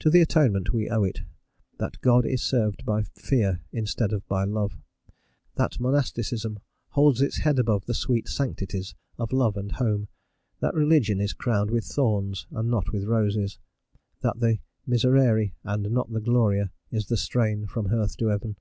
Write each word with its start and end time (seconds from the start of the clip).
To 0.00 0.10
the 0.10 0.20
Atonement 0.20 0.74
we 0.74 0.90
owe 0.90 1.04
it 1.04 1.20
that 1.78 2.02
God 2.02 2.26
is 2.26 2.42
served 2.42 2.84
by 2.84 3.02
fear 3.04 3.62
instead 3.72 4.12
of 4.12 4.28
by 4.28 4.44
love, 4.44 4.76
that 5.54 5.80
monasticism 5.80 6.58
holds 6.90 7.22
its 7.22 7.38
head 7.38 7.58
above 7.58 7.86
the 7.86 7.94
sweet 7.94 8.28
sanctities 8.28 8.94
of 9.16 9.32
love 9.32 9.56
and 9.56 9.72
home, 9.72 10.08
that 10.60 10.74
religion 10.74 11.18
is 11.18 11.32
crowned 11.32 11.70
with 11.70 11.86
thorns 11.86 12.46
and 12.50 12.68
not 12.70 12.92
with 12.92 13.04
roses, 13.04 13.58
that 14.20 14.40
the 14.40 14.58
miserere 14.86 15.52
and 15.64 15.90
not 15.92 16.12
the 16.12 16.20
gloria 16.20 16.70
is 16.90 17.06
the 17.06 17.16
strain 17.16 17.66
from 17.66 17.86
earth 17.86 18.18
to 18.18 18.26
heaven. 18.26 18.54